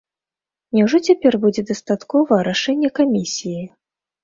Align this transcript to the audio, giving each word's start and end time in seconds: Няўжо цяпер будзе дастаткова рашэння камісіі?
Няўжо 0.77 0.99
цяпер 1.09 1.37
будзе 1.43 1.61
дастаткова 1.69 2.41
рашэння 2.51 2.93
камісіі? 2.99 3.63